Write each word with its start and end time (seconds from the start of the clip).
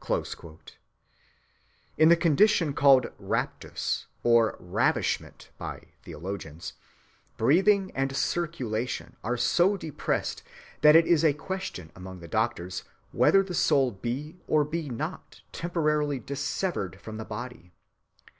(257) 0.00 0.58
In 1.96 2.08
the 2.08 2.16
condition 2.16 2.74
called 2.74 3.06
raptus 3.20 4.06
or 4.24 4.56
ravishment 4.58 5.50
by 5.58 5.80
theologians, 6.02 6.72
breathing 7.36 7.92
and 7.94 8.16
circulation 8.16 9.14
are 9.22 9.36
so 9.36 9.76
depressed 9.76 10.42
that 10.80 10.96
it 10.96 11.06
is 11.06 11.24
a 11.24 11.32
question 11.32 11.92
among 11.94 12.18
the 12.18 12.26
doctors 12.26 12.82
whether 13.12 13.44
the 13.44 13.54
soul 13.54 13.92
be 13.92 14.34
or 14.48 14.64
be 14.64 14.88
not 14.90 15.42
temporarily 15.52 16.18
dissevered 16.18 17.00
from 17.00 17.16
the 17.16 17.24
body. 17.24 17.70